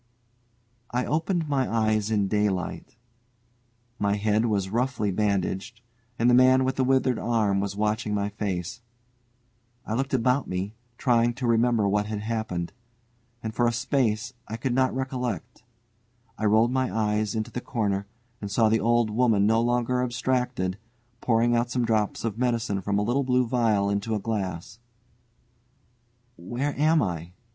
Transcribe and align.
I 0.89 1.05
opened 1.05 1.47
my 1.47 1.71
eyes 1.71 2.09
in 2.09 2.27
daylight. 2.27 2.95
My 3.99 4.15
head 4.15 4.45
was 4.47 4.71
roughly 4.71 5.11
bandaged, 5.11 5.81
and 6.17 6.27
the 6.27 6.33
man 6.33 6.63
with 6.63 6.77
the 6.77 6.83
withered 6.83 7.19
arm 7.19 7.59
was 7.59 7.75
watching 7.75 8.15
my 8.15 8.29
face. 8.29 8.81
I 9.85 9.93
looked 9.93 10.15
about 10.15 10.47
me, 10.47 10.73
trying 10.97 11.35
to 11.35 11.45
remember 11.45 11.87
what 11.87 12.07
had 12.07 12.21
happened, 12.21 12.73
and 13.43 13.53
for 13.53 13.67
a 13.67 13.71
space 13.71 14.33
I 14.47 14.57
could 14.57 14.73
not 14.73 14.91
recollect. 14.95 15.61
I 16.35 16.45
rolled 16.45 16.71
my 16.71 16.91
eyes 16.91 17.35
into 17.35 17.51
the 17.51 17.61
corner, 17.61 18.07
and 18.41 18.49
saw 18.49 18.69
the 18.69 18.79
old 18.79 19.11
woman, 19.11 19.45
no 19.45 19.61
longer 19.61 20.01
abstracted, 20.01 20.79
pouring 21.21 21.55
out 21.55 21.69
some 21.69 21.85
drops 21.85 22.25
of 22.25 22.39
medicine 22.39 22.81
from 22.81 22.97
a 22.97 23.03
little 23.03 23.23
blue 23.23 23.47
phial 23.47 23.87
into 23.91 24.15
a 24.15 24.19
glass. 24.19 24.79
"Where 26.37 26.73
am 26.75 27.03
I?" 27.03 27.33